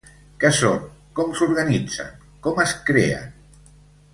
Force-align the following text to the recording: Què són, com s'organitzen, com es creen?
Què 0.43 0.49
són, 0.59 0.87
com 1.19 1.35
s'organitzen, 1.41 2.25
com 2.49 2.65
es 2.65 2.73
creen? 2.89 3.41